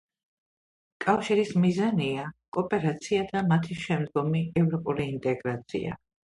კავშირის 1.03 1.51
მიზანია 1.65 2.23
კოოპერაცია 2.57 3.27
და 3.35 3.43
მათი 3.53 3.79
შემდგომი 3.83 4.43
ევროპული 4.63 5.07
ინტეგრაცია. 5.13 5.97